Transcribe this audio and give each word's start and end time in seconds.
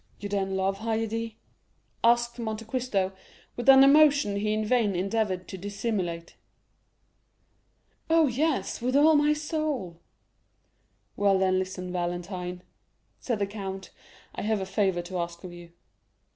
"You 0.19 0.29
then 0.29 0.55
love 0.57 0.79
Haydée?" 0.79 1.35
asked 2.03 2.39
Monte 2.39 2.65
Cristo 2.65 3.11
with 3.55 3.69
an 3.69 3.83
emotion 3.83 4.35
he 4.35 4.51
in 4.51 4.65
vain 4.65 4.95
endeavored 4.95 5.47
to 5.49 5.59
dissimulate. 5.59 6.37
"Oh, 8.09 8.25
yes, 8.25 8.81
with 8.81 8.95
all 8.95 9.13
my 9.15 9.33
soul." 9.33 10.01
"Well, 11.15 11.37
then, 11.37 11.59
listen, 11.59 11.93
Valentine," 11.93 12.63
said 13.19 13.37
the 13.37 13.45
count; 13.45 13.91
"I 14.33 14.41
have 14.41 14.59
a 14.59 14.65
favor 14.65 15.03
to 15.03 15.19
ask 15.19 15.43
of 15.43 15.53
you." 15.53 15.71